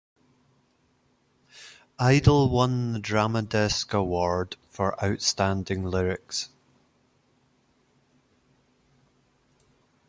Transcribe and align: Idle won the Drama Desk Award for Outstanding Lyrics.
Idle 1.99 2.49
won 2.49 2.93
the 2.93 2.97
Drama 2.99 3.43
Desk 3.43 3.93
Award 3.93 4.55
for 4.67 4.99
Outstanding 5.05 5.83
Lyrics. 5.83 6.49